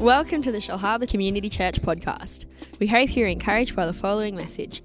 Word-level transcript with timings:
Welcome 0.00 0.40
to 0.44 0.50
the 0.50 0.56
Shellharbour 0.56 1.10
Community 1.10 1.50
Church 1.50 1.74
podcast. 1.82 2.46
We 2.80 2.86
hope 2.86 3.14
you're 3.14 3.28
encouraged 3.28 3.76
by 3.76 3.84
the 3.84 3.92
following 3.92 4.34
message. 4.34 4.80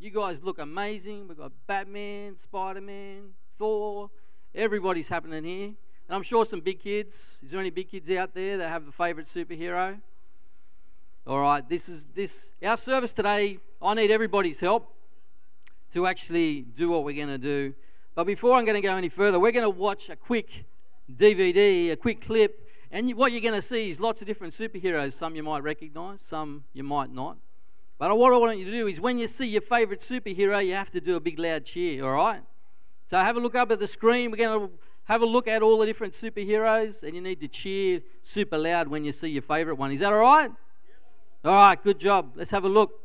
You 0.00 0.10
guys 0.10 0.42
look 0.42 0.58
amazing. 0.58 1.28
We've 1.28 1.38
got 1.38 1.52
Batman, 1.68 2.36
Spider 2.36 2.80
Man, 2.80 3.34
Thor. 3.52 4.10
Everybody's 4.52 5.08
happening 5.08 5.44
here. 5.44 5.66
And 5.66 5.76
I'm 6.10 6.24
sure 6.24 6.44
some 6.44 6.58
big 6.58 6.80
kids. 6.80 7.40
Is 7.44 7.52
there 7.52 7.60
any 7.60 7.70
big 7.70 7.88
kids 7.88 8.10
out 8.10 8.34
there 8.34 8.58
that 8.58 8.68
have 8.68 8.88
a 8.88 8.90
favourite 8.90 9.28
superhero? 9.28 10.00
All 11.24 11.40
right, 11.40 11.68
this 11.68 11.88
is 11.88 12.06
this 12.06 12.52
our 12.64 12.76
service 12.76 13.12
today. 13.12 13.60
I 13.80 13.94
need 13.94 14.10
everybody's 14.10 14.58
help 14.58 14.92
to 15.92 16.08
actually 16.08 16.62
do 16.62 16.90
what 16.90 17.04
we're 17.04 17.14
going 17.14 17.28
to 17.28 17.38
do. 17.38 17.74
But 18.16 18.24
before 18.24 18.56
I'm 18.56 18.64
going 18.64 18.82
to 18.82 18.84
go 18.84 18.96
any 18.96 19.08
further, 19.08 19.38
we're 19.38 19.52
going 19.52 19.62
to 19.62 19.70
watch 19.70 20.10
a 20.10 20.16
quick 20.16 20.64
DVD, 21.14 21.92
a 21.92 21.96
quick 21.96 22.20
clip, 22.20 22.63
and 22.94 23.12
what 23.16 23.32
you're 23.32 23.40
going 23.40 23.54
to 23.54 23.60
see 23.60 23.90
is 23.90 24.00
lots 24.00 24.20
of 24.20 24.28
different 24.28 24.52
superheroes. 24.52 25.14
Some 25.14 25.34
you 25.34 25.42
might 25.42 25.64
recognize, 25.64 26.22
some 26.22 26.62
you 26.72 26.84
might 26.84 27.12
not. 27.12 27.36
But 27.98 28.16
what 28.16 28.32
I 28.32 28.36
want 28.36 28.56
you 28.56 28.64
to 28.66 28.70
do 28.70 28.86
is 28.86 29.00
when 29.00 29.18
you 29.18 29.26
see 29.26 29.48
your 29.48 29.62
favorite 29.62 29.98
superhero, 29.98 30.64
you 30.64 30.74
have 30.74 30.92
to 30.92 31.00
do 31.00 31.16
a 31.16 31.20
big 31.20 31.40
loud 31.40 31.64
cheer, 31.64 32.04
all 32.04 32.12
right? 32.12 32.40
So 33.04 33.18
have 33.18 33.36
a 33.36 33.40
look 33.40 33.56
up 33.56 33.72
at 33.72 33.80
the 33.80 33.88
screen. 33.88 34.30
We're 34.30 34.36
going 34.36 34.68
to 34.68 34.74
have 35.06 35.22
a 35.22 35.26
look 35.26 35.48
at 35.48 35.60
all 35.60 35.78
the 35.78 35.86
different 35.86 36.12
superheroes, 36.12 37.02
and 37.02 37.16
you 37.16 37.20
need 37.20 37.40
to 37.40 37.48
cheer 37.48 38.00
super 38.22 38.56
loud 38.56 38.86
when 38.86 39.04
you 39.04 39.10
see 39.10 39.28
your 39.28 39.42
favorite 39.42 39.74
one. 39.74 39.90
Is 39.90 39.98
that 39.98 40.12
all 40.12 40.20
right? 40.20 40.52
All 41.44 41.52
right, 41.52 41.82
good 41.82 41.98
job. 41.98 42.34
Let's 42.36 42.52
have 42.52 42.62
a 42.62 42.68
look. 42.68 43.03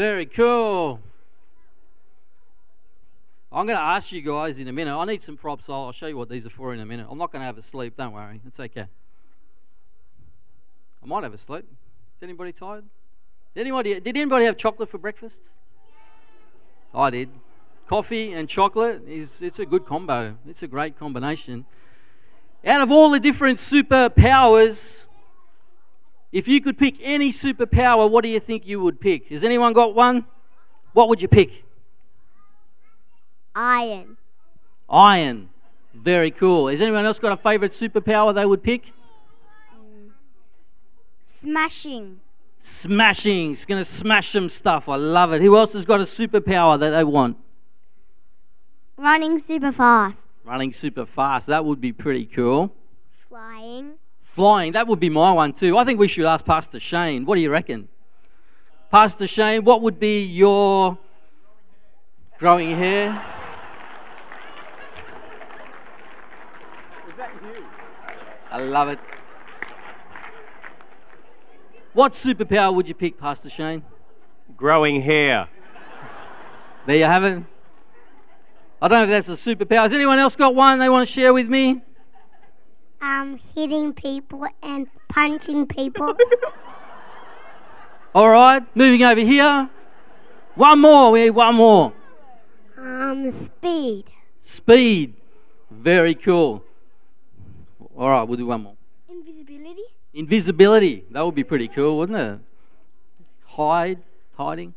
Very 0.00 0.24
cool. 0.24 0.98
I'm 3.52 3.66
going 3.66 3.76
to 3.76 3.84
ask 3.84 4.12
you 4.12 4.22
guys 4.22 4.58
in 4.58 4.66
a 4.66 4.72
minute. 4.72 4.96
I 4.96 5.04
need 5.04 5.20
some 5.20 5.36
props. 5.36 5.68
I'll 5.68 5.92
show 5.92 6.06
you 6.06 6.16
what 6.16 6.30
these 6.30 6.46
are 6.46 6.48
for 6.48 6.72
in 6.72 6.80
a 6.80 6.86
minute. 6.86 7.06
I'm 7.10 7.18
not 7.18 7.30
going 7.30 7.40
to 7.40 7.44
have 7.44 7.58
a 7.58 7.62
sleep. 7.62 7.96
Don't 7.96 8.14
worry. 8.14 8.40
It's 8.46 8.58
okay. 8.58 8.86
I 11.02 11.06
might 11.06 11.22
have 11.22 11.34
a 11.34 11.36
sleep. 11.36 11.66
Is 12.16 12.22
anybody 12.22 12.50
tired? 12.50 12.86
Did 13.54 13.60
anybody, 13.60 14.00
did 14.00 14.16
anybody 14.16 14.46
have 14.46 14.56
chocolate 14.56 14.88
for 14.88 14.96
breakfast? 14.96 15.50
I 16.94 17.10
did. 17.10 17.28
Coffee 17.86 18.32
and 18.32 18.48
chocolate 18.48 19.02
is 19.06 19.42
it's 19.42 19.58
a 19.58 19.66
good 19.66 19.84
combo. 19.84 20.38
It's 20.48 20.62
a 20.62 20.66
great 20.66 20.98
combination. 20.98 21.66
Out 22.64 22.80
of 22.80 22.90
all 22.90 23.10
the 23.10 23.20
different 23.20 23.58
superpowers, 23.58 25.08
if 26.32 26.46
you 26.46 26.60
could 26.60 26.78
pick 26.78 26.96
any 27.02 27.30
superpower, 27.30 28.08
what 28.08 28.22
do 28.22 28.28
you 28.28 28.40
think 28.40 28.66
you 28.66 28.80
would 28.80 29.00
pick? 29.00 29.28
Has 29.28 29.44
anyone 29.44 29.72
got 29.72 29.94
one? 29.94 30.26
What 30.92 31.08
would 31.08 31.22
you 31.22 31.28
pick? 31.28 31.64
Iron. 33.54 34.16
Iron. 34.88 35.50
Very 35.92 36.30
cool. 36.30 36.68
Has 36.68 36.80
anyone 36.80 37.04
else 37.04 37.18
got 37.18 37.32
a 37.32 37.36
favorite 37.36 37.72
superpower 37.72 38.34
they 38.34 38.46
would 38.46 38.62
pick? 38.62 38.92
Smashing. 41.20 42.20
Smashing. 42.58 43.52
It's 43.52 43.64
going 43.64 43.80
to 43.80 43.84
smash 43.84 44.28
some 44.28 44.48
stuff. 44.48 44.88
I 44.88 44.96
love 44.96 45.32
it. 45.32 45.40
Who 45.40 45.56
else 45.56 45.72
has 45.72 45.84
got 45.84 46.00
a 46.00 46.04
superpower 46.04 46.78
that 46.78 46.90
they 46.90 47.04
want? 47.04 47.36
Running 48.96 49.38
super 49.38 49.72
fast. 49.72 50.28
Running 50.44 50.72
super 50.72 51.06
fast. 51.06 51.46
That 51.46 51.64
would 51.64 51.80
be 51.80 51.92
pretty 51.92 52.26
cool. 52.26 52.74
Flying. 53.12 53.92
Flying. 54.30 54.72
That 54.72 54.86
would 54.86 55.00
be 55.00 55.10
my 55.10 55.32
one 55.32 55.52
too. 55.52 55.76
I 55.76 55.82
think 55.82 55.98
we 55.98 56.06
should 56.06 56.24
ask 56.24 56.44
Pastor 56.44 56.78
Shane. 56.78 57.24
What 57.24 57.34
do 57.34 57.40
you 57.40 57.50
reckon? 57.50 57.88
Pastor 58.88 59.26
Shane, 59.26 59.64
what 59.64 59.82
would 59.82 59.98
be 59.98 60.24
your 60.24 60.96
growing 62.38 62.76
hair? 62.76 63.10
I 68.52 68.58
love 68.58 68.88
it. 68.88 69.00
What 71.92 72.12
superpower 72.12 72.72
would 72.72 72.86
you 72.86 72.94
pick, 72.94 73.18
Pastor 73.18 73.50
Shane? 73.50 73.82
growing 74.56 75.00
hair. 75.00 75.48
There 76.86 76.96
you 76.96 77.04
have 77.04 77.24
it. 77.24 77.42
I 78.80 78.88
don't 78.88 78.98
know 78.98 79.04
if 79.04 79.10
that's 79.10 79.28
a 79.28 79.54
superpower. 79.54 79.82
Has 79.82 79.92
anyone 79.92 80.18
else 80.18 80.36
got 80.36 80.54
one 80.54 80.78
they 80.78 80.88
want 80.88 81.06
to 81.06 81.12
share 81.12 81.32
with 81.32 81.48
me? 81.48 81.82
Um, 83.02 83.38
hitting 83.54 83.92
people 83.94 84.46
and 84.62 84.86
punching 85.08 85.66
people. 85.66 86.14
All 88.14 88.28
right, 88.28 88.62
moving 88.76 89.02
over 89.02 89.20
here. 89.20 89.70
One 90.54 90.80
more. 90.80 91.12
We 91.12 91.24
need 91.24 91.30
one 91.30 91.54
more. 91.54 91.92
um, 92.76 93.30
speed. 93.30 94.04
Speed. 94.40 95.14
Very 95.70 96.14
cool. 96.14 96.64
All 97.96 98.10
right, 98.10 98.22
we'll 98.24 98.36
do 98.36 98.46
one 98.46 98.62
more. 98.62 98.76
Invisibility. 99.08 99.82
Invisibility. 100.12 101.04
That 101.10 101.24
would 101.24 101.34
be 101.34 101.44
pretty 101.44 101.68
cool, 101.68 101.98
wouldn't 101.98 102.18
it? 102.18 102.38
Hide, 103.44 103.98
hiding. 104.36 104.74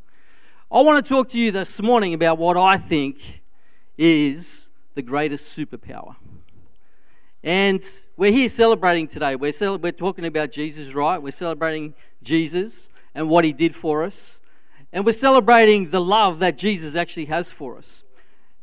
I 0.72 0.82
want 0.82 1.04
to 1.04 1.10
talk 1.10 1.28
to 1.30 1.40
you 1.40 1.52
this 1.52 1.82
morning 1.82 2.14
about 2.14 2.38
what 2.38 2.56
I 2.58 2.78
think 2.78 3.42
is 3.98 4.70
the 4.96 5.02
greatest 5.02 5.58
superpower. 5.58 6.16
And 7.44 7.84
we're 8.16 8.32
here 8.32 8.48
celebrating 8.48 9.06
today. 9.06 9.36
We're, 9.36 9.52
cel- 9.52 9.78
we're 9.78 9.92
talking 9.92 10.26
about 10.26 10.50
Jesus, 10.50 10.94
right? 10.94 11.22
We're 11.22 11.32
celebrating 11.32 11.94
Jesus 12.22 12.90
and 13.14 13.30
what 13.30 13.44
he 13.44 13.52
did 13.52 13.76
for 13.76 14.04
us. 14.04 14.42
And 14.94 15.06
we're 15.06 15.12
celebrating 15.12 15.90
the 15.90 16.00
love 16.00 16.40
that 16.40 16.58
Jesus 16.58 16.96
actually 16.96 17.26
has 17.26 17.52
for 17.52 17.78
us. 17.78 18.06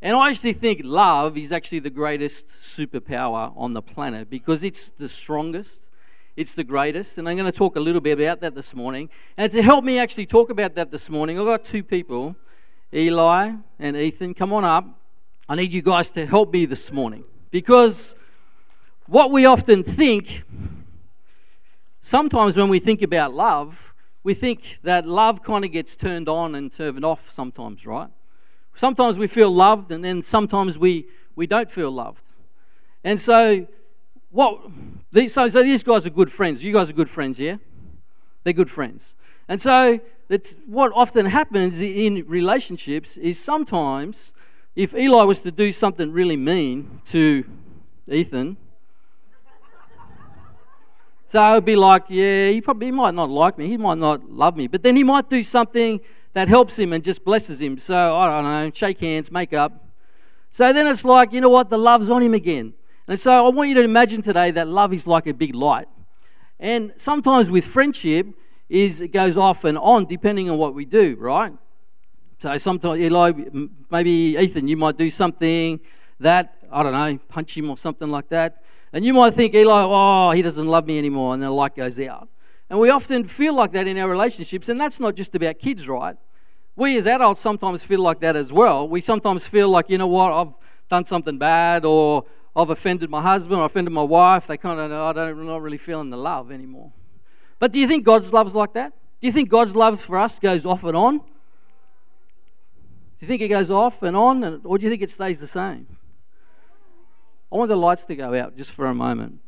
And 0.01 0.17
I 0.17 0.31
actually 0.31 0.55
think 0.55 0.81
love 0.83 1.37
is 1.37 1.53
actually 1.53 1.81
the 1.81 1.91
greatest 1.91 2.49
superpower 2.49 3.53
on 3.55 3.75
the 3.75 3.83
planet 3.83 4.31
because 4.31 4.65
it's 4.65 4.89
the 4.89 5.11
strongest, 5.11 5.91
it's 6.35 6.55
the 6.55 6.65
greatest. 6.65 7.19
And 7.19 7.29
I'm 7.29 7.37
going 7.37 7.53
to 7.53 7.57
talk 7.57 7.77
a 7.77 7.81
little 7.81 8.01
bit 8.01 8.19
about 8.19 8.41
that 8.41 8.55
this 8.55 8.75
morning. 8.75 9.11
And 9.37 9.53
to 9.53 9.61
help 9.61 9.85
me 9.85 9.99
actually 9.99 10.25
talk 10.25 10.49
about 10.49 10.75
that 10.77 10.91
this 10.91 11.11
morning, 11.11 11.39
I've 11.39 11.45
got 11.45 11.65
two 11.65 11.83
people, 11.83 12.35
Eli 12.95 13.53
and 13.79 13.95
Ethan. 13.95 14.33
Come 14.33 14.55
on 14.55 14.65
up. 14.65 14.87
I 15.51 15.57
need 15.57 15.75
you 15.75 15.83
guys 15.83 16.11
to 16.13 16.25
help 16.25 16.55
me 16.55 16.65
this 16.65 16.91
morning 16.91 17.25
because 17.51 18.17
what 19.11 19.33
we 19.33 19.45
often 19.45 19.83
think, 19.83 20.45
sometimes 22.01 22.57
when 22.57 22.69
we 22.69 22.79
think 22.79 23.03
about 23.03 23.35
love, 23.35 23.93
we 24.23 24.35
think 24.35 24.79
that 24.85 25.05
love 25.05 25.43
kind 25.43 25.65
of 25.65 25.73
gets 25.73 25.97
turned 25.97 26.29
on 26.29 26.55
and 26.55 26.71
turned 26.71 27.05
off 27.05 27.29
sometimes, 27.29 27.85
right? 27.89 28.09
Sometimes 28.73 29.19
we 29.19 29.27
feel 29.27 29.51
loved, 29.51 29.91
and 29.91 30.05
then 30.05 30.23
sometimes 30.23 30.79
we, 30.79 31.09
we 31.35 31.49
don't 31.49 31.69
feel 31.69 31.91
loved. 31.91 32.25
And 33.03 33.21
so, 33.21 33.67
what? 34.31 34.61
These, 35.11 35.35
so, 35.35 35.49
so 35.49 35.65
these 35.65 35.83
guys 35.83 36.07
are 36.07 36.11
good 36.11 36.31
friends. 36.31 36.63
You 36.63 36.73
guys 36.73 36.89
are 36.89 36.93
good 36.93 37.11
friends, 37.11 37.41
yeah? 37.41 37.57
They're 38.45 38.53
good 38.53 38.71
friends. 38.71 39.17
And 39.49 39.61
so, 39.61 39.99
that's 40.29 40.55
what 40.67 40.93
often 40.95 41.27
happens 41.27 41.83
in 41.83 42.25
relationships 42.29 43.17
is 43.17 43.41
sometimes 43.41 44.33
if 44.77 44.95
Eli 44.95 45.25
was 45.25 45.41
to 45.41 45.51
do 45.51 45.73
something 45.73 46.13
really 46.13 46.37
mean 46.37 47.01
to 47.07 47.45
Ethan, 48.09 48.57
so 51.31 51.41
I 51.41 51.55
would 51.55 51.65
be 51.65 51.77
like, 51.77 52.07
yeah, 52.09 52.49
he 52.49 52.61
probably 52.61 52.87
he 52.89 52.91
might 52.91 53.15
not 53.15 53.31
like 53.31 53.57
me, 53.57 53.69
he 53.69 53.77
might 53.77 53.99
not 53.99 54.29
love 54.29 54.57
me, 54.57 54.67
but 54.67 54.83
then 54.83 54.97
he 54.97 55.05
might 55.05 55.31
do 55.31 55.45
something 55.45 56.01
that 56.33 56.49
helps 56.49 56.77
him 56.77 56.93
and 56.93 57.05
just 57.05 57.25
blesses 57.25 57.61
him. 57.61 57.79
So, 57.79 58.17
I 58.17 58.27
don't 58.27 58.51
know, 58.51 58.71
shake 58.75 58.99
hands, 58.99 59.31
make 59.31 59.53
up. 59.53 59.87
So 60.51 60.73
then 60.73 60.89
it's 60.89 61.05
like, 61.05 61.33
you 61.33 61.41
know 61.41 61.49
what, 61.49 61.71
the 61.71 61.79
love's 61.79 62.11
on 62.11 62.21
him 62.21 62.35
again. 62.35 62.75
And 63.07 63.21
so 63.21 63.47
I 63.47 63.49
want 63.49 63.69
you 63.69 63.77
to 63.77 63.83
imagine 63.83 64.23
today 64.23 64.51
that 64.51 64.67
love 64.67 64.93
is 64.93 65.07
like 65.07 65.29
a 65.29 65.33
big 65.33 65.55
light. 65.55 65.87
And 66.59 66.93
sometimes 66.97 67.49
with 67.49 67.65
friendship, 67.65 68.27
is 68.69 69.01
it 69.01 69.13
goes 69.13 69.37
off 69.37 69.63
and 69.63 69.79
on 69.79 70.07
depending 70.07 70.51
on 70.51 70.59
what 70.59 70.75
we 70.75 70.85
do, 70.85 71.15
right? 71.17 71.53
So 72.39 72.57
sometimes, 72.57 72.99
Eli, 72.99 73.31
maybe 73.89 74.37
Ethan, 74.37 74.67
you 74.67 74.77
might 74.77 74.97
do 74.97 75.09
something 75.09 75.79
that, 76.19 76.57
I 76.73 76.83
don't 76.83 76.93
know, 76.93 77.19
punch 77.29 77.57
him 77.57 77.71
or 77.71 77.77
something 77.77 78.09
like 78.09 78.31
that. 78.31 78.65
And 78.93 79.05
you 79.05 79.15
might 79.15 79.35
think, 79.35 79.55
Eli, 79.55 79.85
oh, 79.87 80.31
he 80.33 80.43
doesn't 80.43 80.67
love 80.67 80.87
me 80.87 80.99
anymore, 80.99 81.35
and 81.35 81.43
the 81.43 81.51
light 81.51 81.77
goes 81.77 82.01
out. 82.01 82.29
And 82.69 82.79
we 82.79 82.91
often 82.91 83.25
feel 83.25 83.55
like 83.55 83.73
that 83.73 83.87
in 83.87 83.99
our 83.99 84.09
relationships, 84.09 84.69
and 84.69 84.81
that's 84.81 85.01
not 85.01 85.17
just 85.17 85.35
about 85.35 85.59
kids, 85.59 85.89
right? 85.89 86.17
We 86.77 86.97
as 86.97 87.07
adults 87.07 87.41
sometimes 87.41 87.85
feel 87.85 88.01
like 88.01 88.21
that 88.21 88.37
as 88.37 88.53
well. 88.53 88.89
We 88.89 89.01
sometimes 89.01 89.47
feel 89.47 89.69
like, 89.69 89.91
you 89.91 89.99
know 89.99 90.07
what, 90.07 90.33
I've 90.33 90.55
done 90.89 91.05
something 91.05 91.39
bad, 91.39 91.85
or 91.85 92.25
I've 92.55 92.71
offended 92.71 93.11
my 93.11 93.23
husband, 93.23 93.61
or 93.61 93.67
offended 93.67 93.93
my 93.93 94.03
wife. 94.03 94.47
They 94.47 94.57
kind 94.57 94.81
of, 94.81 94.91
I 94.91 95.13
don't, 95.13 95.39
I'm 95.39 95.47
not 95.47 95.63
really 95.63 95.79
feeling 95.79 96.11
the 96.11 96.17
love 96.17 96.51
anymore. 96.51 96.93
But 97.59 97.73
do 97.73 97.79
you 97.79 97.87
think 97.87 98.05
God's 98.05 98.33
love's 98.33 98.55
like 98.55 98.73
that? 98.75 98.93
Do 99.21 99.27
you 99.27 99.33
think 99.33 99.51
God's 99.51 99.77
love 99.77 100.01
for 100.01 100.19
us 100.19 100.39
goes 100.39 100.65
off 100.65 100.83
and 100.83 100.97
on? 100.97 101.19
Do 101.19 101.25
you 103.21 103.29
think 103.29 103.43
it 103.43 103.49
goes 103.49 103.71
off 103.71 104.03
and 104.03 104.17
on, 104.17 104.63
or 104.65 104.79
do 104.79 104.85
you 104.85 104.91
think 104.91 105.03
it 105.03 105.11
stays 105.11 105.41
the 105.41 105.47
same? 105.47 105.87
I 107.53 107.57
want 107.57 107.69
the 107.69 107.77
lights 107.77 108.05
to 108.07 108.17
go 108.17 108.35
out 108.35 108.57
just 108.57 108.73
for 108.73 108.87
a 108.87 108.95
moment. 108.95 109.41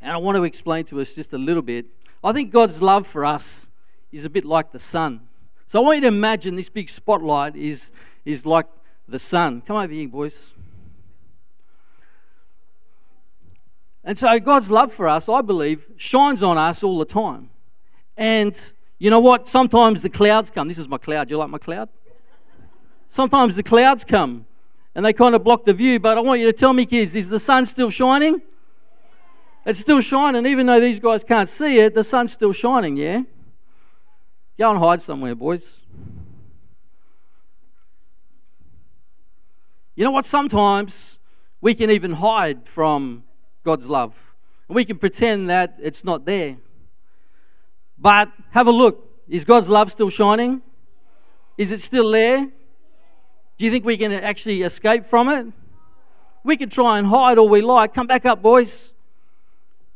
And 0.00 0.12
I 0.12 0.16
want 0.16 0.36
to 0.36 0.44
explain 0.44 0.84
to 0.86 1.00
us 1.00 1.14
just 1.14 1.32
a 1.32 1.38
little 1.38 1.62
bit 1.62 1.86
I 2.26 2.32
think 2.32 2.50
God's 2.50 2.82
love 2.82 3.06
for 3.06 3.24
us 3.24 3.70
is 4.10 4.24
a 4.24 4.30
bit 4.30 4.44
like 4.44 4.72
the 4.72 4.80
sun. 4.80 5.20
So 5.66 5.80
I 5.80 5.84
want 5.84 5.96
you 5.96 6.00
to 6.02 6.08
imagine 6.08 6.56
this 6.56 6.68
big 6.68 6.88
spotlight 6.88 7.54
is, 7.54 7.92
is 8.24 8.44
like 8.44 8.66
the 9.06 9.20
sun. 9.20 9.60
Come 9.60 9.76
over 9.76 9.92
here, 9.92 10.08
boys. 10.08 10.56
And 14.02 14.18
so 14.18 14.38
God's 14.40 14.72
love 14.72 14.92
for 14.92 15.06
us, 15.06 15.28
I 15.28 15.40
believe, 15.40 15.86
shines 15.96 16.42
on 16.42 16.58
us 16.58 16.82
all 16.82 16.98
the 16.98 17.04
time. 17.04 17.50
And 18.16 18.72
you 18.98 19.10
know 19.10 19.20
what? 19.20 19.46
Sometimes 19.46 20.02
the 20.02 20.10
clouds 20.10 20.50
come. 20.50 20.66
This 20.66 20.78
is 20.78 20.88
my 20.88 20.98
cloud. 20.98 21.30
You 21.30 21.36
like 21.36 21.50
my 21.50 21.58
cloud? 21.58 21.88
Sometimes 23.08 23.54
the 23.54 23.62
clouds 23.62 24.02
come 24.02 24.46
and 24.96 25.04
they 25.04 25.12
kind 25.12 25.34
of 25.34 25.44
block 25.44 25.66
the 25.66 25.74
view. 25.74 26.00
But 26.00 26.16
I 26.16 26.22
want 26.22 26.40
you 26.40 26.46
to 26.46 26.54
tell 26.54 26.72
me, 26.72 26.86
kids, 26.86 27.14
is 27.14 27.28
the 27.28 27.38
sun 27.38 27.66
still 27.66 27.90
shining? 27.90 28.40
It's 29.66 29.78
still 29.78 30.00
shining, 30.00 30.46
even 30.46 30.64
though 30.64 30.80
these 30.80 30.98
guys 30.98 31.22
can't 31.22 31.48
see 31.48 31.78
it, 31.78 31.92
the 31.92 32.02
sun's 32.02 32.32
still 32.32 32.54
shining, 32.54 32.96
yeah? 32.96 33.22
Go 34.58 34.70
and 34.70 34.78
hide 34.78 35.02
somewhere, 35.02 35.34
boys. 35.34 35.84
You 39.94 40.04
know 40.04 40.12
what? 40.12 40.24
Sometimes 40.24 41.20
we 41.60 41.74
can 41.74 41.90
even 41.90 42.12
hide 42.12 42.66
from 42.66 43.24
God's 43.64 43.90
love. 43.90 44.34
And 44.66 44.76
we 44.76 44.86
can 44.86 44.96
pretend 44.96 45.50
that 45.50 45.76
it's 45.78 46.04
not 46.04 46.24
there. 46.24 46.56
But 47.98 48.30
have 48.52 48.66
a 48.66 48.72
look. 48.72 49.10
Is 49.28 49.44
God's 49.44 49.68
love 49.68 49.92
still 49.92 50.08
shining? 50.08 50.62
Is 51.58 51.70
it 51.70 51.82
still 51.82 52.10
there? 52.10 52.48
Do 53.56 53.64
you 53.64 53.70
think 53.70 53.84
we 53.84 53.96
can 53.96 54.12
actually 54.12 54.62
escape 54.62 55.04
from 55.04 55.28
it? 55.28 55.46
We 56.44 56.56
could 56.56 56.70
try 56.70 56.98
and 56.98 57.06
hide 57.06 57.38
all 57.38 57.48
we 57.48 57.62
like. 57.62 57.94
Come 57.94 58.06
back 58.06 58.26
up, 58.26 58.42
boys. 58.42 58.94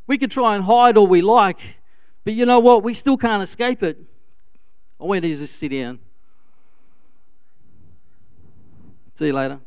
We 0.06 0.18
could 0.18 0.30
try 0.30 0.56
and 0.56 0.64
hide 0.64 0.96
all 0.96 1.06
we 1.06 1.22
like, 1.22 1.78
but 2.24 2.32
you 2.32 2.44
know 2.44 2.58
what? 2.58 2.82
We 2.82 2.94
still 2.94 3.16
can't 3.16 3.42
escape 3.42 3.82
it. 3.82 3.96
I 5.00 5.04
want 5.04 5.24
you 5.24 5.32
to 5.32 5.36
just 5.36 5.56
sit 5.56 5.70
down. 5.70 6.00
See 9.14 9.26
you 9.26 9.32
later. 9.32 9.60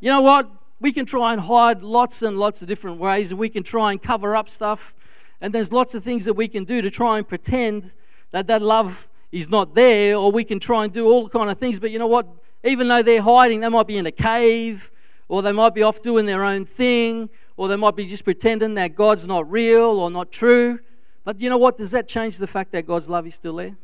You 0.00 0.10
know 0.10 0.22
what? 0.22 0.50
We 0.80 0.92
can 0.92 1.06
try 1.06 1.32
and 1.32 1.40
hide 1.40 1.82
lots 1.82 2.22
and 2.22 2.38
lots 2.38 2.62
of 2.62 2.68
different 2.68 2.98
ways, 2.98 3.30
and 3.30 3.38
we 3.38 3.48
can 3.48 3.62
try 3.62 3.92
and 3.92 4.02
cover 4.02 4.34
up 4.34 4.48
stuff. 4.48 4.94
And 5.40 5.54
there's 5.54 5.72
lots 5.72 5.94
of 5.94 6.02
things 6.02 6.24
that 6.24 6.34
we 6.34 6.48
can 6.48 6.64
do 6.64 6.82
to 6.82 6.90
try 6.90 7.18
and 7.18 7.28
pretend 7.28 7.94
that 8.32 8.46
that 8.48 8.60
love 8.60 9.08
is 9.34 9.50
not 9.50 9.74
there, 9.74 10.16
or 10.16 10.30
we 10.30 10.44
can 10.44 10.60
try 10.60 10.84
and 10.84 10.92
do 10.92 11.06
all 11.10 11.28
kind 11.28 11.50
of 11.50 11.58
things. 11.58 11.80
But 11.80 11.90
you 11.90 11.98
know 11.98 12.06
what? 12.06 12.28
Even 12.62 12.86
though 12.86 13.02
they're 13.02 13.20
hiding, 13.20 13.60
they 13.60 13.68
might 13.68 13.88
be 13.88 13.98
in 13.98 14.06
a 14.06 14.12
cave, 14.12 14.92
or 15.26 15.42
they 15.42 15.50
might 15.50 15.74
be 15.74 15.82
off 15.82 16.00
doing 16.00 16.24
their 16.24 16.44
own 16.44 16.64
thing, 16.64 17.28
or 17.56 17.66
they 17.66 17.74
might 17.74 17.96
be 17.96 18.06
just 18.06 18.22
pretending 18.24 18.74
that 18.74 18.94
God's 18.94 19.26
not 19.26 19.50
real 19.50 19.98
or 19.98 20.08
not 20.08 20.30
true. 20.30 20.78
But 21.24 21.40
you 21.40 21.50
know 21.50 21.58
what? 21.58 21.76
Does 21.76 21.90
that 21.90 22.06
change 22.06 22.38
the 22.38 22.46
fact 22.46 22.70
that 22.72 22.86
God's 22.86 23.10
love 23.10 23.26
is 23.26 23.34
still 23.34 23.56
there? 23.56 23.76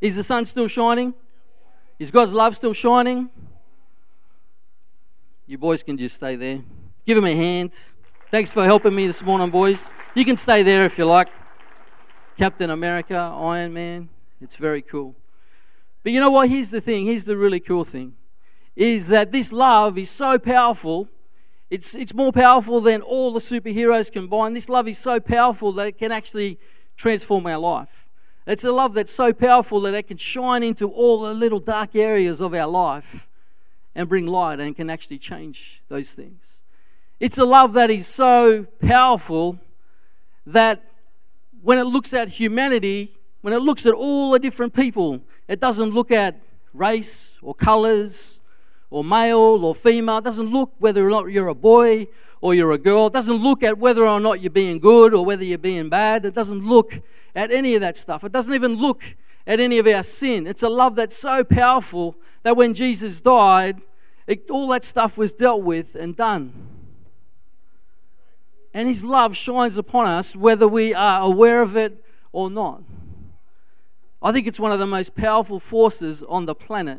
Is 0.00 0.16
the 0.16 0.24
sun 0.24 0.44
still 0.44 0.66
shining? 0.66 1.14
Is 2.00 2.10
God's 2.10 2.32
love 2.32 2.56
still 2.56 2.72
shining? 2.72 3.30
You 5.46 5.56
boys 5.56 5.84
can 5.84 5.96
just 5.96 6.16
stay 6.16 6.34
there. 6.34 6.62
Give 7.06 7.16
him 7.16 7.26
a 7.26 7.36
hand. 7.36 7.78
Thanks 8.28 8.52
for 8.52 8.64
helping 8.64 8.94
me 8.94 9.06
this 9.06 9.22
morning, 9.22 9.50
boys. 9.50 9.92
You 10.16 10.24
can 10.24 10.36
stay 10.36 10.64
there 10.64 10.84
if 10.84 10.98
you 10.98 11.04
like. 11.04 11.28
Captain 12.36 12.70
America, 12.70 13.16
Iron 13.16 13.72
Man. 13.72 14.08
It's 14.40 14.56
very 14.56 14.82
cool. 14.82 15.16
But 16.02 16.12
you 16.12 16.20
know 16.20 16.30
what? 16.30 16.48
Here's 16.48 16.70
the 16.70 16.80
thing. 16.80 17.06
Here's 17.06 17.24
the 17.24 17.36
really 17.36 17.60
cool 17.60 17.84
thing 17.84 18.14
is 18.76 19.08
that 19.08 19.32
this 19.32 19.52
love 19.52 19.98
is 19.98 20.08
so 20.08 20.38
powerful. 20.38 21.08
It's, 21.68 21.96
it's 21.96 22.14
more 22.14 22.30
powerful 22.30 22.80
than 22.80 23.02
all 23.02 23.32
the 23.32 23.40
superheroes 23.40 24.10
combined. 24.10 24.54
This 24.54 24.68
love 24.68 24.86
is 24.86 24.98
so 24.98 25.18
powerful 25.18 25.72
that 25.72 25.88
it 25.88 25.98
can 25.98 26.12
actually 26.12 26.60
transform 26.96 27.46
our 27.48 27.58
life. 27.58 28.08
It's 28.46 28.62
a 28.62 28.70
love 28.70 28.94
that's 28.94 29.12
so 29.12 29.32
powerful 29.32 29.80
that 29.80 29.94
it 29.94 30.04
can 30.04 30.16
shine 30.16 30.62
into 30.62 30.88
all 30.88 31.22
the 31.22 31.34
little 31.34 31.58
dark 31.58 31.96
areas 31.96 32.40
of 32.40 32.54
our 32.54 32.68
life 32.68 33.28
and 33.96 34.08
bring 34.08 34.26
light 34.26 34.60
and 34.60 34.76
can 34.76 34.88
actually 34.88 35.18
change 35.18 35.82
those 35.88 36.14
things. 36.14 36.62
It's 37.18 37.36
a 37.36 37.44
love 37.44 37.72
that 37.72 37.90
is 37.90 38.06
so 38.06 38.64
powerful 38.80 39.58
that 40.46 40.84
when 41.62 41.78
it 41.78 41.84
looks 41.84 42.14
at 42.14 42.28
humanity, 42.28 43.17
when 43.48 43.56
it 43.56 43.62
looks 43.62 43.86
at 43.86 43.94
all 43.94 44.32
the 44.32 44.38
different 44.38 44.74
people, 44.74 45.22
it 45.48 45.58
doesn't 45.58 45.94
look 45.94 46.10
at 46.10 46.38
race 46.74 47.38
or 47.40 47.54
colors 47.54 48.42
or 48.90 49.02
male 49.02 49.64
or 49.64 49.74
female. 49.74 50.18
It 50.18 50.24
doesn't 50.24 50.50
look 50.50 50.74
whether 50.78 51.06
or 51.06 51.08
not 51.08 51.32
you're 51.32 51.48
a 51.48 51.54
boy 51.54 52.08
or 52.42 52.54
you're 52.54 52.72
a 52.72 52.76
girl. 52.76 53.06
It 53.06 53.14
doesn't 53.14 53.38
look 53.38 53.62
at 53.62 53.78
whether 53.78 54.06
or 54.06 54.20
not 54.20 54.42
you're 54.42 54.50
being 54.50 54.80
good 54.80 55.14
or 55.14 55.24
whether 55.24 55.42
you're 55.42 55.56
being 55.56 55.88
bad. 55.88 56.26
It 56.26 56.34
doesn't 56.34 56.62
look 56.62 57.00
at 57.34 57.50
any 57.50 57.74
of 57.74 57.80
that 57.80 57.96
stuff. 57.96 58.22
It 58.22 58.32
doesn't 58.32 58.54
even 58.54 58.74
look 58.74 59.16
at 59.46 59.60
any 59.60 59.78
of 59.78 59.86
our 59.86 60.02
sin. 60.02 60.46
It's 60.46 60.62
a 60.62 60.68
love 60.68 60.94
that's 60.94 61.16
so 61.16 61.42
powerful 61.42 62.16
that 62.42 62.54
when 62.54 62.74
Jesus 62.74 63.18
died, 63.22 63.80
it, 64.26 64.50
all 64.50 64.68
that 64.68 64.84
stuff 64.84 65.16
was 65.16 65.32
dealt 65.32 65.62
with 65.62 65.94
and 65.94 66.14
done. 66.14 66.52
And 68.74 68.86
His 68.88 69.06
love 69.06 69.34
shines 69.34 69.78
upon 69.78 70.06
us 70.06 70.36
whether 70.36 70.68
we 70.68 70.92
are 70.92 71.22
aware 71.22 71.62
of 71.62 71.78
it 71.78 72.04
or 72.30 72.50
not. 72.50 72.82
I 74.20 74.32
think 74.32 74.46
it's 74.46 74.58
one 74.58 74.72
of 74.72 74.78
the 74.78 74.86
most 74.86 75.14
powerful 75.14 75.60
forces 75.60 76.22
on 76.22 76.44
the 76.44 76.54
planet 76.54 76.98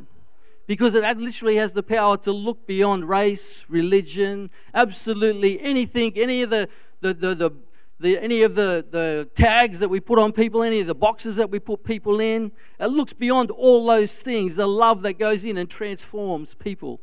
because 0.67 0.93
it 0.95 1.03
literally 1.17 1.55
has 1.55 1.73
the 1.73 1.83
power 1.83 2.15
to 2.15 2.31
look 2.31 2.67
beyond 2.67 3.09
race, 3.09 3.65
religion, 3.69 4.49
absolutely 4.73 5.59
anything, 5.61 6.13
any 6.15 6.43
of 6.43 6.51
the, 6.51 6.69
the, 7.01 7.13
the, 7.13 7.35
the, 7.35 7.51
the, 7.99 8.17
any 8.19 8.43
of 8.43 8.55
the, 8.55 8.85
the 8.89 9.29
tags 9.33 9.79
that 9.79 9.89
we 9.89 9.99
put 9.99 10.19
on 10.19 10.31
people, 10.31 10.61
any 10.61 10.79
of 10.79 10.87
the 10.87 10.95
boxes 10.95 11.35
that 11.35 11.49
we 11.49 11.59
put 11.59 11.83
people 11.83 12.19
in. 12.19 12.51
It 12.79 12.87
looks 12.87 13.13
beyond 13.13 13.51
all 13.51 13.85
those 13.87 14.21
things, 14.21 14.55
the 14.55 14.67
love 14.67 15.01
that 15.01 15.13
goes 15.13 15.43
in 15.43 15.57
and 15.57 15.69
transforms 15.69 16.55
people 16.55 17.01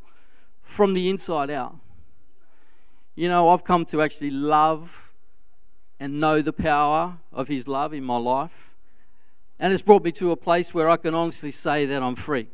from 0.62 0.94
the 0.94 1.10
inside 1.10 1.50
out. 1.50 1.76
You 3.14 3.28
know, 3.28 3.48
I've 3.48 3.64
come 3.64 3.84
to 3.86 4.00
actually 4.00 4.30
love 4.30 5.12
and 5.98 6.20
know 6.20 6.40
the 6.40 6.52
power 6.52 7.18
of 7.32 7.48
His 7.48 7.66
love 7.66 7.92
in 7.92 8.04
my 8.04 8.16
life. 8.16 8.65
And 9.58 9.72
it's 9.72 9.82
brought 9.82 10.04
me 10.04 10.12
to 10.12 10.32
a 10.32 10.36
place 10.36 10.74
where 10.74 10.88
I 10.90 10.96
can 10.96 11.14
honestly 11.14 11.50
say 11.50 11.86
that 11.86 12.02
I'm 12.02 12.14
free. 12.14 12.48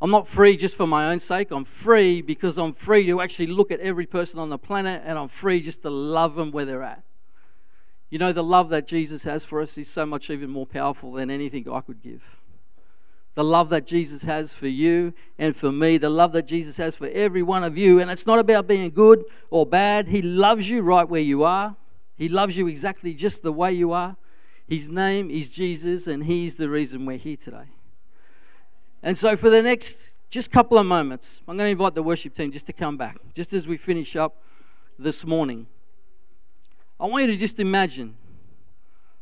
I'm 0.00 0.10
not 0.10 0.28
free 0.28 0.56
just 0.56 0.76
for 0.76 0.86
my 0.86 1.10
own 1.10 1.20
sake. 1.20 1.50
I'm 1.50 1.64
free 1.64 2.22
because 2.22 2.56
I'm 2.56 2.72
free 2.72 3.06
to 3.06 3.20
actually 3.20 3.48
look 3.48 3.70
at 3.70 3.80
every 3.80 4.06
person 4.06 4.38
on 4.38 4.48
the 4.48 4.58
planet 4.58 5.02
and 5.04 5.18
I'm 5.18 5.28
free 5.28 5.60
just 5.60 5.82
to 5.82 5.90
love 5.90 6.36
them 6.36 6.52
where 6.52 6.64
they're 6.64 6.84
at. 6.84 7.02
You 8.10 8.18
know, 8.18 8.32
the 8.32 8.44
love 8.44 8.70
that 8.70 8.86
Jesus 8.86 9.24
has 9.24 9.44
for 9.44 9.60
us 9.60 9.76
is 9.76 9.88
so 9.88 10.06
much 10.06 10.30
even 10.30 10.50
more 10.50 10.66
powerful 10.66 11.12
than 11.12 11.30
anything 11.30 11.68
I 11.70 11.80
could 11.80 12.00
give. 12.00 12.40
The 13.34 13.44
love 13.44 13.68
that 13.68 13.86
Jesus 13.86 14.22
has 14.22 14.54
for 14.54 14.68
you 14.68 15.12
and 15.38 15.54
for 15.54 15.70
me, 15.70 15.98
the 15.98 16.08
love 16.08 16.32
that 16.32 16.46
Jesus 16.46 16.78
has 16.78 16.96
for 16.96 17.08
every 17.08 17.42
one 17.42 17.64
of 17.64 17.76
you. 17.76 18.00
And 18.00 18.10
it's 18.10 18.26
not 18.26 18.38
about 18.38 18.66
being 18.66 18.90
good 18.90 19.24
or 19.50 19.66
bad. 19.66 20.08
He 20.08 20.22
loves 20.22 20.70
you 20.70 20.80
right 20.80 21.08
where 21.08 21.20
you 21.20 21.42
are, 21.42 21.76
He 22.16 22.28
loves 22.28 22.56
you 22.56 22.68
exactly 22.68 23.14
just 23.14 23.42
the 23.42 23.52
way 23.52 23.72
you 23.72 23.92
are. 23.92 24.16
His 24.68 24.90
name 24.90 25.30
is 25.30 25.48
Jesus, 25.48 26.06
and 26.06 26.24
He's 26.24 26.56
the 26.56 26.68
reason 26.68 27.06
we're 27.06 27.16
here 27.16 27.36
today. 27.36 27.70
And 29.02 29.16
so, 29.16 29.34
for 29.34 29.48
the 29.48 29.62
next 29.62 30.12
just 30.28 30.52
couple 30.52 30.76
of 30.76 30.84
moments, 30.84 31.40
I'm 31.48 31.56
going 31.56 31.68
to 31.68 31.72
invite 31.72 31.94
the 31.94 32.02
worship 32.02 32.34
team 32.34 32.52
just 32.52 32.66
to 32.66 32.74
come 32.74 32.98
back, 32.98 33.16
just 33.32 33.54
as 33.54 33.66
we 33.66 33.78
finish 33.78 34.14
up 34.14 34.42
this 34.98 35.24
morning. 35.24 35.66
I 37.00 37.06
want 37.06 37.24
you 37.24 37.30
to 37.30 37.36
just 37.36 37.58
imagine, 37.60 38.16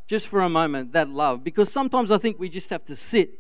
just 0.08 0.26
for 0.26 0.40
a 0.40 0.48
moment, 0.48 0.90
that 0.92 1.10
love, 1.10 1.44
because 1.44 1.70
sometimes 1.70 2.10
I 2.10 2.18
think 2.18 2.40
we 2.40 2.48
just 2.48 2.70
have 2.70 2.82
to 2.84 2.96
sit 2.96 3.30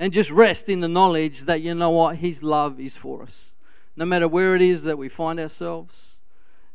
and 0.00 0.12
just 0.12 0.32
rest 0.32 0.68
in 0.68 0.80
the 0.80 0.88
knowledge 0.88 1.42
that, 1.42 1.60
you 1.60 1.74
know 1.76 1.90
what, 1.90 2.16
His 2.16 2.42
love 2.42 2.80
is 2.80 2.96
for 2.96 3.22
us. 3.22 3.54
No 3.94 4.04
matter 4.04 4.26
where 4.26 4.56
it 4.56 4.62
is 4.62 4.82
that 4.82 4.98
we 4.98 5.08
find 5.08 5.38
ourselves, 5.38 6.18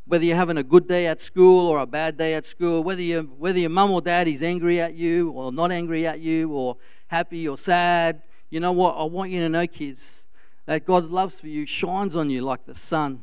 whether 0.05 0.23
you're 0.23 0.35
having 0.35 0.57
a 0.57 0.63
good 0.63 0.87
day 0.87 1.07
at 1.07 1.21
school 1.21 1.67
or 1.67 1.79
a 1.79 1.85
bad 1.85 2.17
day 2.17 2.33
at 2.33 2.45
school, 2.45 2.83
whether, 2.83 3.01
you, 3.01 3.21
whether 3.37 3.59
your 3.59 3.69
mum 3.69 3.91
or 3.91 4.01
dad 4.01 4.27
is 4.27 4.41
angry 4.41 4.81
at 4.81 4.95
you 4.95 5.29
or 5.31 5.51
not 5.51 5.71
angry 5.71 6.07
at 6.07 6.19
you 6.19 6.51
or 6.51 6.77
happy 7.07 7.47
or 7.47 7.57
sad, 7.57 8.23
you 8.49 8.59
know 8.59 8.71
what? 8.71 8.95
I 8.97 9.03
want 9.03 9.31
you 9.31 9.39
to 9.41 9.49
know, 9.49 9.67
kids, 9.67 10.27
that 10.65 10.85
God 10.85 11.05
loves 11.05 11.39
for 11.39 11.47
you 11.47 11.65
shines 11.65 12.15
on 12.15 12.29
you 12.29 12.41
like 12.41 12.65
the 12.65 12.75
sun 12.75 13.21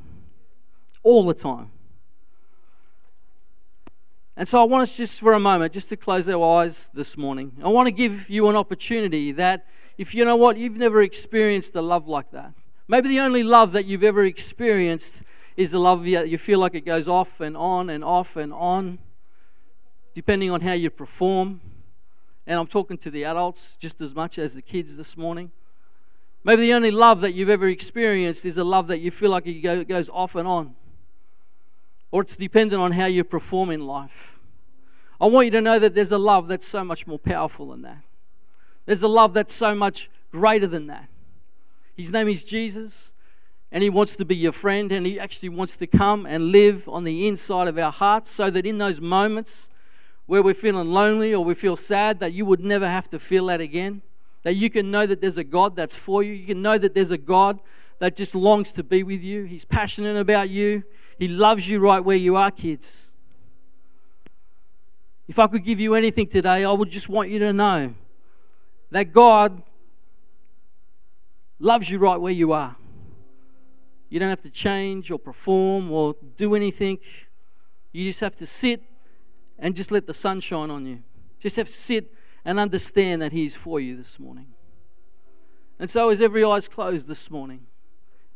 all 1.02 1.24
the 1.26 1.34
time. 1.34 1.70
And 4.36 4.46
so 4.46 4.60
I 4.60 4.64
want 4.64 4.82
us 4.82 4.96
just 4.96 5.20
for 5.20 5.32
a 5.32 5.40
moment, 5.40 5.72
just 5.72 5.88
to 5.88 5.96
close 5.96 6.28
our 6.28 6.60
eyes 6.60 6.90
this 6.92 7.16
morning. 7.16 7.52
I 7.64 7.68
want 7.68 7.86
to 7.86 7.92
give 7.92 8.28
you 8.28 8.48
an 8.48 8.56
opportunity 8.56 9.32
that 9.32 9.66
if 9.96 10.14
you 10.14 10.24
know 10.24 10.36
what, 10.36 10.58
you've 10.58 10.76
never 10.76 11.00
experienced 11.00 11.74
a 11.74 11.80
love 11.80 12.06
like 12.06 12.30
that. 12.32 12.52
Maybe 12.86 13.08
the 13.08 13.20
only 13.20 13.42
love 13.42 13.72
that 13.72 13.86
you've 13.86 14.04
ever 14.04 14.24
experienced 14.24 15.24
is 15.56 15.70
the 15.70 15.78
love 15.78 16.04
that 16.04 16.28
you 16.28 16.38
feel 16.38 16.58
like 16.58 16.74
it 16.74 16.84
goes 16.84 17.08
off 17.08 17.40
and 17.40 17.56
on 17.56 17.88
and 17.88 18.04
off 18.04 18.36
and 18.36 18.52
on, 18.52 18.98
depending 20.14 20.50
on 20.50 20.60
how 20.60 20.72
you 20.72 20.90
perform. 20.90 21.60
And 22.46 22.60
I'm 22.60 22.66
talking 22.66 22.98
to 22.98 23.10
the 23.10 23.24
adults 23.24 23.76
just 23.76 24.00
as 24.00 24.14
much 24.14 24.38
as 24.38 24.54
the 24.54 24.62
kids 24.62 24.96
this 24.96 25.16
morning. 25.16 25.50
Maybe 26.44 26.62
the 26.62 26.74
only 26.74 26.92
love 26.92 27.22
that 27.22 27.34
you've 27.34 27.50
ever 27.50 27.66
experienced 27.66 28.44
is 28.44 28.56
a 28.56 28.64
love 28.64 28.86
that 28.86 29.00
you 29.00 29.10
feel 29.10 29.30
like 29.30 29.46
it 29.46 29.88
goes 29.88 30.08
off 30.10 30.36
and 30.36 30.46
on. 30.46 30.76
Or 32.12 32.22
it's 32.22 32.36
dependent 32.36 32.80
on 32.80 32.92
how 32.92 33.06
you 33.06 33.24
perform 33.24 33.70
in 33.70 33.84
life. 33.84 34.38
I 35.20 35.26
want 35.26 35.46
you 35.46 35.50
to 35.52 35.60
know 35.60 35.78
that 35.78 35.94
there's 35.94 36.12
a 36.12 36.18
love 36.18 36.46
that's 36.46 36.66
so 36.66 36.84
much 36.84 37.06
more 37.06 37.18
powerful 37.18 37.68
than 37.70 37.80
that. 37.82 38.02
There's 38.84 39.02
a 39.02 39.08
love 39.08 39.32
that's 39.32 39.54
so 39.54 39.74
much 39.74 40.08
greater 40.30 40.66
than 40.66 40.86
that. 40.86 41.08
His 41.96 42.12
name 42.12 42.28
is 42.28 42.44
Jesus, 42.44 43.14
and 43.72 43.82
He 43.82 43.90
wants 43.90 44.16
to 44.16 44.24
be 44.24 44.36
your 44.36 44.52
friend, 44.52 44.92
and 44.92 45.06
He 45.06 45.18
actually 45.18 45.48
wants 45.48 45.76
to 45.76 45.86
come 45.86 46.26
and 46.26 46.52
live 46.52 46.88
on 46.88 47.04
the 47.04 47.26
inside 47.28 47.68
of 47.68 47.78
our 47.78 47.92
hearts 47.92 48.30
so 48.30 48.50
that 48.50 48.66
in 48.66 48.78
those 48.78 49.00
moments 49.00 49.70
where 50.26 50.42
we're 50.42 50.54
feeling 50.54 50.92
lonely 50.92 51.34
or 51.34 51.44
we 51.44 51.54
feel 51.54 51.76
sad, 51.76 52.18
that 52.18 52.32
you 52.32 52.44
would 52.44 52.60
never 52.60 52.88
have 52.88 53.08
to 53.08 53.18
feel 53.18 53.46
that 53.46 53.60
again. 53.60 54.02
That 54.42 54.54
you 54.54 54.70
can 54.70 54.90
know 54.90 55.06
that 55.06 55.20
there's 55.20 55.38
a 55.38 55.44
God 55.44 55.76
that's 55.76 55.96
for 55.96 56.22
you. 56.22 56.32
You 56.32 56.46
can 56.46 56.62
know 56.62 56.78
that 56.78 56.94
there's 56.94 57.10
a 57.10 57.18
God 57.18 57.60
that 57.98 58.14
just 58.14 58.34
longs 58.34 58.72
to 58.72 58.84
be 58.84 59.02
with 59.02 59.22
you. 59.22 59.44
He's 59.44 59.64
passionate 59.64 60.16
about 60.16 60.50
you. 60.50 60.84
He 61.18 61.28
loves 61.28 61.68
you 61.68 61.80
right 61.80 62.04
where 62.04 62.16
you 62.16 62.36
are, 62.36 62.50
kids. 62.50 63.12
If 65.28 65.38
I 65.38 65.46
could 65.46 65.64
give 65.64 65.80
you 65.80 65.94
anything 65.94 66.26
today, 66.26 66.64
I 66.64 66.70
would 66.70 66.90
just 66.90 67.08
want 67.08 67.30
you 67.30 67.38
to 67.40 67.52
know 67.52 67.94
that 68.90 69.12
God 69.12 69.62
loves 71.58 71.90
you 71.90 71.98
right 71.98 72.20
where 72.20 72.32
you 72.32 72.52
are. 72.52 72.76
You 74.08 74.20
don't 74.20 74.30
have 74.30 74.42
to 74.42 74.50
change 74.50 75.10
or 75.10 75.18
perform 75.18 75.90
or 75.90 76.14
do 76.36 76.54
anything. 76.54 76.98
You 77.92 78.04
just 78.04 78.20
have 78.20 78.36
to 78.36 78.46
sit 78.46 78.82
and 79.58 79.74
just 79.74 79.90
let 79.90 80.06
the 80.06 80.14
sun 80.14 80.40
shine 80.40 80.70
on 80.70 80.86
you. 80.86 81.02
Just 81.38 81.56
have 81.56 81.66
to 81.66 81.72
sit 81.72 82.12
and 82.44 82.58
understand 82.58 83.20
that 83.22 83.32
He 83.32 83.46
is 83.46 83.56
for 83.56 83.80
you 83.80 83.96
this 83.96 84.20
morning. 84.20 84.46
And 85.78 85.90
so, 85.90 86.08
as 86.08 86.22
every 86.22 86.44
eye's 86.44 86.68
closed 86.68 87.08
this 87.08 87.30
morning 87.30 87.66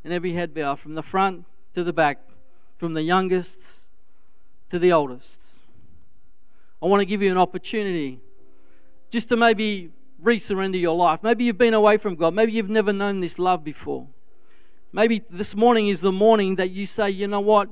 and 0.05 0.13
every 0.13 0.33
head 0.33 0.53
bow 0.53 0.75
from 0.75 0.95
the 0.95 1.03
front 1.03 1.45
to 1.75 1.85
the 1.85 1.93
back, 1.93 2.19
from 2.77 2.95
the 2.95 3.03
youngest 3.03 3.89
to 4.69 4.79
the 4.79 4.93
oldest, 4.93 5.61
I 6.83 6.87
want 6.87 7.01
to 7.01 7.07
give 7.07 7.23
you 7.23 7.31
an 7.31 7.39
opportunity 7.39 8.21
just 9.11 9.29
to 9.29 9.37
maybe 9.37 9.91
resurrender 10.23 10.81
your 10.81 10.97
life. 10.97 11.23
Maybe 11.23 11.45
you've 11.45 11.59
been 11.59 11.75
away 11.75 11.97
from 11.97 12.15
God. 12.15 12.35
Maybe 12.35 12.53
you've 12.53 12.71
never 12.71 12.93
known 12.93 13.19
this 13.19 13.39
love 13.39 13.65
before. 13.65 14.07
Maybe 14.93 15.21
this 15.21 15.55
morning 15.55 15.89
is 15.89 16.01
the 16.01 16.13
morning 16.13 16.57
that 16.57 16.71
you 16.71 16.85
say, 16.85 17.11
you 17.11 17.29
know 17.29 17.41
what? 17.41 17.69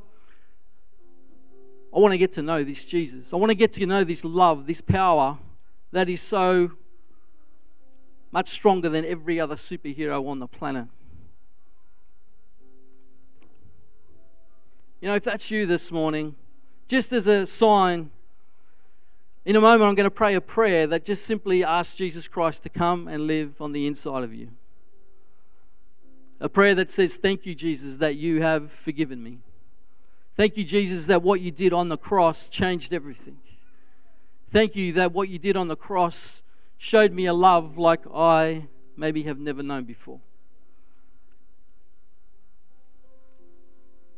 I 1.95 1.99
want 1.99 2.13
to 2.13 2.19
get 2.19 2.33
to 2.33 2.43
know 2.43 2.63
this 2.63 2.85
Jesus. 2.85 3.33
I 3.33 3.37
want 3.37 3.51
to 3.51 3.57
get 3.57 3.73
to 3.73 3.87
know 3.87 4.05
this 4.05 4.25
love, 4.25 4.67
this 4.67 4.81
power 4.81 5.39
that 5.91 6.09
is 6.09 6.21
so 6.21 6.73
much 8.31 8.47
stronger 8.49 8.89
than 8.89 9.05
every 9.05 9.41
other 9.41 9.57
superhero 9.57 10.29
on 10.29 10.39
the 10.39 10.47
planet. 10.47 10.87
You 15.01 15.09
know, 15.09 15.15
if 15.15 15.25
that's 15.25 15.51
you 15.51 15.65
this 15.65 15.91
morning, 15.91 16.37
just 16.87 17.13
as 17.13 17.27
a 17.27 17.47
sign, 17.47 18.11
in 19.45 19.57
a 19.57 19.61
moment 19.61 19.89
I'm 19.89 19.95
going 19.95 20.05
to 20.05 20.11
pray 20.11 20.35
a 20.35 20.41
prayer 20.41 20.87
that 20.87 21.05
just 21.05 21.25
simply 21.25 21.65
asks 21.65 21.95
Jesus 21.95 22.29
Christ 22.29 22.63
to 22.65 22.69
come 22.69 23.09
and 23.09 23.27
live 23.27 23.61
on 23.63 23.73
the 23.73 23.87
inside 23.87 24.25
of 24.25 24.35
you. 24.35 24.51
A 26.41 26.49
prayer 26.49 26.75
that 26.75 26.91
says, 26.91 27.17
Thank 27.17 27.47
you, 27.47 27.55
Jesus, 27.55 27.99
that 27.99 28.17
you 28.17 28.43
have 28.43 28.71
forgiven 28.71 29.23
me. 29.23 29.41
Thank 30.35 30.57
you, 30.57 30.65
Jesus, 30.65 31.07
that 31.07 31.23
what 31.23 31.41
you 31.41 31.51
did 31.51 31.73
on 31.73 31.89
the 31.89 31.97
cross 31.97 32.49
changed 32.49 32.93
everything. 32.93 33.39
Thank 34.47 34.77
you 34.77 34.93
that 34.93 35.13
what 35.13 35.29
you 35.29 35.39
did 35.39 35.57
on 35.57 35.69
the 35.69 35.77
cross 35.77 36.43
showed 36.77 37.13
me 37.13 37.27
a 37.27 37.35
love 37.35 37.77
like 37.77 38.05
I 38.15 38.69
maybe 38.97 39.25
have 39.25 39.39
never 39.39 39.63
known 39.63 39.85
before. 39.85 40.21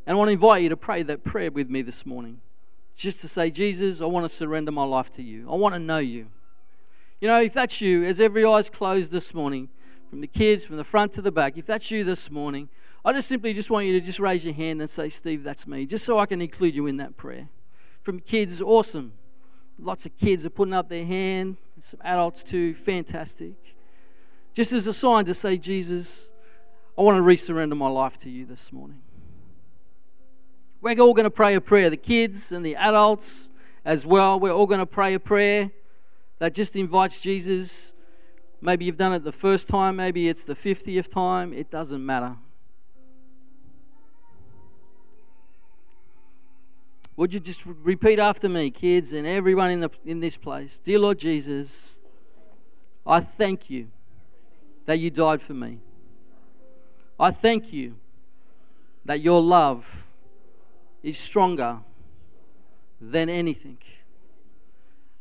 And 0.06 0.14
I 0.14 0.18
want 0.18 0.28
to 0.28 0.32
invite 0.32 0.62
you 0.62 0.68
to 0.68 0.76
pray 0.76 1.02
that 1.02 1.24
prayer 1.24 1.50
with 1.50 1.70
me 1.70 1.82
this 1.82 2.04
morning. 2.04 2.40
Just 2.96 3.20
to 3.22 3.28
say, 3.28 3.50
Jesus, 3.50 4.00
I 4.00 4.06
want 4.06 4.24
to 4.24 4.28
surrender 4.28 4.72
my 4.72 4.84
life 4.84 5.10
to 5.12 5.22
you. 5.22 5.50
I 5.50 5.54
want 5.54 5.74
to 5.74 5.78
know 5.78 5.98
you. 5.98 6.26
You 7.20 7.28
know, 7.28 7.40
if 7.40 7.54
that's 7.54 7.80
you, 7.80 8.04
as 8.04 8.20
every 8.20 8.44
eye's 8.44 8.68
closed 8.70 9.12
this 9.12 9.32
morning, 9.32 9.68
from 10.11 10.21
the 10.21 10.26
kids, 10.26 10.67
from 10.67 10.76
the 10.76 10.85
front 10.85 11.12
to 11.12 11.23
the 11.23 11.31
back, 11.31 11.57
if 11.57 11.67
that's 11.67 11.88
you 11.93 12.02
this 12.02 12.33
morning, 12.33 12.69
I 13.05 13.12
just 13.12 13.29
simply 13.29 13.55
just 13.55 13.71
want 13.71 13.87
you 13.87 13.99
to 13.99 14.05
just 14.05 14.19
raise 14.19 14.45
your 14.45 14.52
hand 14.52 14.81
and 14.81 14.90
say, 14.90 15.09
Steve, 15.09 15.45
that's 15.45 15.69
me, 15.69 15.87
just 15.87 16.05
so 16.05 16.19
I 16.19 16.26
can 16.26 16.43
include 16.43 16.75
you 16.75 16.88
in 16.88 16.97
that 16.97 17.17
prayer. 17.17 17.49
From 18.02 18.19
kids, 18.19 18.61
awesome. 18.61 19.12
Lots 19.79 20.07
of 20.07 20.17
kids 20.19 20.45
are 20.45 20.50
putting 20.50 20.75
up 20.75 20.88
their 20.88 21.05
hand, 21.05 21.57
some 21.79 22.00
adults 22.02 22.43
too, 22.43 22.75
fantastic. 22.75 23.55
Just 24.52 24.73
as 24.73 24.88
a 24.88 24.93
sign 24.93 25.25
to 25.26 25.33
say, 25.33 25.57
Jesus, 25.57 26.33
I 26.99 27.02
want 27.02 27.17
to 27.17 27.23
resurrender 27.23 27.76
my 27.76 27.88
life 27.88 28.19
to 28.19 28.31
you 28.31 28.45
this 28.45 28.73
morning. 28.73 29.00
We're 30.81 30.99
all 30.99 31.14
going 31.14 31.25
to 31.25 31.31
pray 31.31 31.55
a 31.55 31.61
prayer, 31.61 31.88
the 31.88 31.97
kids 31.97 32.50
and 32.50 32.67
the 32.67 32.75
adults 32.75 33.52
as 33.85 34.05
well. 34.05 34.40
We're 34.40 34.52
all 34.52 34.67
going 34.67 34.81
to 34.81 34.87
pray 34.87 35.14
a 35.14 35.21
prayer 35.21 35.71
that 36.40 36.52
just 36.52 36.75
invites 36.75 37.21
Jesus. 37.21 37.95
Maybe 38.61 38.85
you've 38.85 38.97
done 38.97 39.12
it 39.14 39.25
the 39.25 39.33
first 39.33 39.69
time, 39.69 39.97
maybe 39.97 40.29
it's 40.29 40.45
the 40.45 40.55
50th 40.55 41.09
time, 41.09 41.52
it 41.52 41.71
doesn't 41.71 42.05
matter. 42.05 42.37
Would 47.17 47.35
you 47.35 47.40
just 47.40 47.64
repeat 47.67 48.19
after 48.19 48.49
me, 48.49 48.71
kids, 48.71 49.12
and 49.12 49.26
everyone 49.26 49.71
in, 49.71 49.81
the, 49.81 49.90
in 50.05 50.21
this 50.21 50.37
place? 50.37 50.79
Dear 50.79 51.00
Lord 51.00 51.19
Jesus, 51.19 52.00
I 53.07 53.21
thank 53.21 53.69
you 53.69 53.90
that 54.87 54.99
you 54.99 55.11
died 55.11 55.43
for 55.43 55.55
me. 55.55 55.81
I 57.19 57.31
thank 57.31 57.73
you 57.73 57.97
that 59.05 59.21
your 59.21 59.43
love 59.43 60.07
is 61.02 61.19
stronger 61.19 61.81
than 63.00 63.29
anything. 63.29 63.79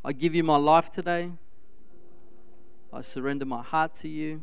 I 0.03 0.13
give 0.13 0.34
you 0.34 0.43
my 0.43 0.58
life 0.58 0.89
today. 0.89 1.31
I 2.91 3.01
surrender 3.01 3.46
my 3.46 3.62
heart 3.62 3.93
to 3.96 4.08
you. 4.08 4.41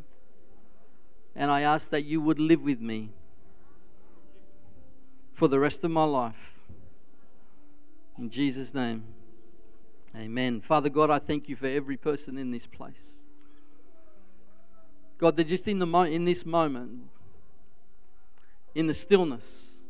And 1.35 1.51
I 1.51 1.61
ask 1.61 1.91
that 1.91 2.03
you 2.03 2.19
would 2.21 2.39
live 2.39 2.61
with 2.61 2.81
me 2.81 3.11
for 5.33 5.47
the 5.47 5.59
rest 5.59 5.83
of 5.83 5.91
my 5.91 6.03
life. 6.03 6.59
In 8.17 8.29
Jesus' 8.31 8.73
name, 8.73 9.03
amen. 10.15 10.61
Father 10.61 10.89
God, 10.89 11.11
I 11.11 11.19
thank 11.19 11.47
you 11.47 11.55
for 11.55 11.67
every 11.67 11.97
person 11.97 12.37
in 12.37 12.49
this 12.49 12.65
place. 12.65 13.19
God, 15.19 15.35
that 15.35 15.45
just 15.45 15.67
in, 15.67 15.77
the 15.77 15.85
mo- 15.85 16.01
in 16.01 16.25
this 16.25 16.45
moment, 16.45 17.03
in 18.73 18.87
the 18.87 18.93
stillness, 18.93 19.83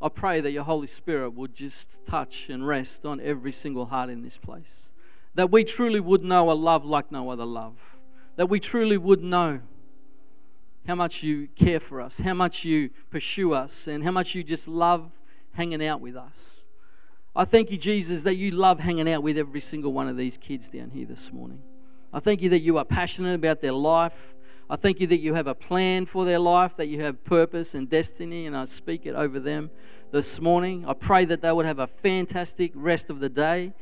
I 0.00 0.08
pray 0.08 0.40
that 0.40 0.50
your 0.50 0.64
Holy 0.64 0.86
Spirit 0.86 1.30
would 1.30 1.54
just 1.54 2.04
touch 2.04 2.50
and 2.50 2.66
rest 2.66 3.06
on 3.06 3.20
every 3.20 3.52
single 3.52 3.86
heart 3.86 4.10
in 4.10 4.22
this 4.22 4.36
place. 4.36 4.91
That 5.34 5.50
we 5.50 5.64
truly 5.64 6.00
would 6.00 6.22
know 6.22 6.50
a 6.50 6.52
love 6.52 6.84
like 6.84 7.10
no 7.10 7.30
other 7.30 7.44
love. 7.44 7.96
That 8.36 8.46
we 8.46 8.60
truly 8.60 8.98
would 8.98 9.22
know 9.22 9.60
how 10.86 10.94
much 10.94 11.22
you 11.22 11.48
care 11.54 11.80
for 11.80 12.00
us, 12.00 12.18
how 12.18 12.34
much 12.34 12.64
you 12.64 12.90
pursue 13.10 13.54
us, 13.54 13.86
and 13.86 14.02
how 14.04 14.10
much 14.10 14.34
you 14.34 14.42
just 14.42 14.66
love 14.66 15.20
hanging 15.52 15.84
out 15.84 16.00
with 16.00 16.16
us. 16.16 16.66
I 17.34 17.44
thank 17.44 17.70
you, 17.70 17.78
Jesus, 17.78 18.24
that 18.24 18.36
you 18.36 18.50
love 18.50 18.80
hanging 18.80 19.10
out 19.10 19.22
with 19.22 19.38
every 19.38 19.60
single 19.60 19.92
one 19.92 20.08
of 20.08 20.16
these 20.16 20.36
kids 20.36 20.68
down 20.68 20.90
here 20.90 21.06
this 21.06 21.32
morning. 21.32 21.62
I 22.12 22.18
thank 22.18 22.42
you 22.42 22.50
that 22.50 22.60
you 22.60 22.76
are 22.76 22.84
passionate 22.84 23.34
about 23.34 23.60
their 23.60 23.72
life. 23.72 24.34
I 24.68 24.76
thank 24.76 25.00
you 25.00 25.06
that 25.06 25.20
you 25.20 25.34
have 25.34 25.46
a 25.46 25.54
plan 25.54 26.04
for 26.04 26.24
their 26.26 26.38
life, 26.38 26.76
that 26.76 26.88
you 26.88 27.00
have 27.00 27.24
purpose 27.24 27.74
and 27.74 27.88
destiny, 27.88 28.46
and 28.46 28.56
I 28.56 28.66
speak 28.66 29.06
it 29.06 29.14
over 29.14 29.40
them 29.40 29.70
this 30.10 30.40
morning. 30.40 30.84
I 30.86 30.92
pray 30.92 31.24
that 31.24 31.40
they 31.40 31.52
would 31.52 31.64
have 31.64 31.78
a 31.78 31.86
fantastic 31.86 32.72
rest 32.74 33.08
of 33.08 33.20
the 33.20 33.30
day 33.30 33.72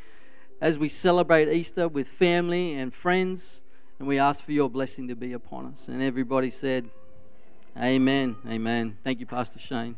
as 0.60 0.78
we 0.78 0.88
celebrate 0.88 1.48
Easter 1.48 1.88
with 1.88 2.06
family 2.08 2.74
and 2.74 2.92
friends, 2.92 3.62
and 3.98 4.06
we 4.06 4.18
ask 4.18 4.44
for 4.44 4.52
your 4.52 4.68
blessing 4.68 5.08
to 5.08 5.16
be 5.16 5.32
upon 5.32 5.66
us. 5.66 5.88
And 5.88 6.02
everybody 6.02 6.50
said, 6.50 6.90
Amen. 7.76 8.36
Amen. 8.48 8.98
Thank 9.04 9.20
you, 9.20 9.26
Pastor 9.26 9.58
Shane. 9.58 9.96